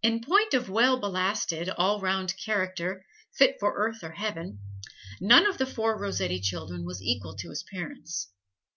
[0.00, 4.60] In point of well ballasted, all round character, fit for Earth or Heaven,
[5.20, 8.28] none of the four Rossetti children was equal to his parents.